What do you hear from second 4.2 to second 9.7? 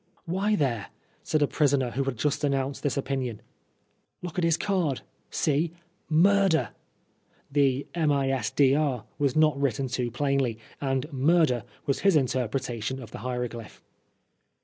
look at his card; see— murder!" The" misdr." was not